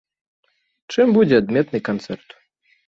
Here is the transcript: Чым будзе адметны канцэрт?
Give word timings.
Чым 0.95 1.07
будзе 1.19 1.35
адметны 1.43 1.79
канцэрт? 1.93 2.29